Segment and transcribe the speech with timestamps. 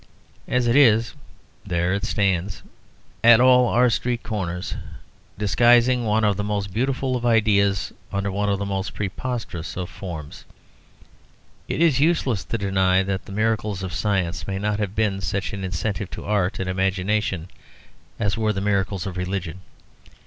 [0.47, 1.13] As it is,
[1.63, 2.63] there it stands
[3.23, 4.73] at all our street corners,
[5.37, 9.91] disguising one of the most beautiful of ideas under one of the most preposterous of
[9.91, 10.43] forms.
[11.67, 15.63] It is useless to deny that the miracles of science have not been such an
[15.63, 17.49] incentive to art and imagination
[18.19, 19.59] as were the miracles of religion.